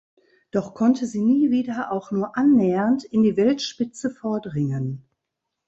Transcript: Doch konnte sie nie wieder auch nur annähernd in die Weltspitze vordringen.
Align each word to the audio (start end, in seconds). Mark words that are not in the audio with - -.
Doch 0.49 0.73
konnte 0.73 1.05
sie 1.05 1.21
nie 1.21 1.51
wieder 1.51 1.91
auch 1.91 2.09
nur 2.09 2.35
annähernd 2.35 3.03
in 3.03 3.21
die 3.21 3.37
Weltspitze 3.37 4.09
vordringen. 4.09 5.05